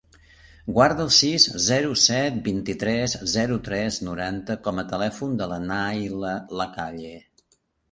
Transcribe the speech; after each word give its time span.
Guarda 0.77 1.03
el 1.07 1.09
sis, 1.17 1.43
zero, 1.65 1.91
set, 2.03 2.39
vint-i-tres, 2.47 3.13
zero, 3.35 3.59
tres, 3.69 4.01
noranta 4.09 4.57
com 4.67 4.83
a 4.83 4.89
telèfon 4.95 5.39
de 5.43 5.51
la 5.55 5.63
Nayla 5.69 6.35
Lacalle. 6.65 7.17